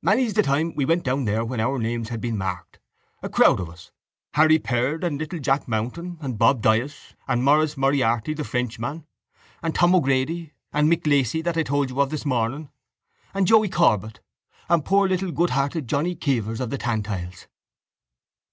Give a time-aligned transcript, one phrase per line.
[0.00, 2.78] Many's the time we went down there when our names had been marked,
[3.20, 3.90] a crowd of us,
[4.34, 9.04] Harry Peard and little Jack Mountain and Bob Dyas and Maurice Moriarty, the Frenchman,
[9.60, 12.70] and Tom O'Grady and Mick Lacy that I told you of this morning
[13.34, 14.20] and Joey Corbet
[14.68, 17.48] and poor little goodhearted Johnny Keevers of the Tantiles.